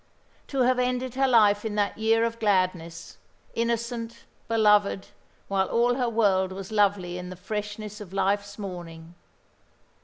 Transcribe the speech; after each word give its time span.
To 0.47 0.61
have 0.63 0.79
ended 0.79 1.13
her 1.13 1.27
life 1.27 1.63
in 1.63 1.75
that 1.75 1.95
year 1.95 2.23
of 2.23 2.39
gladness, 2.39 3.19
innocent, 3.53 4.23
beloved, 4.47 5.09
while 5.47 5.67
all 5.69 5.93
her 5.93 6.09
world 6.09 6.51
was 6.51 6.71
lovely 6.71 7.19
in 7.19 7.29
the 7.29 7.35
freshness 7.35 8.01
of 8.01 8.11
life's 8.11 8.57
morning. 8.57 9.13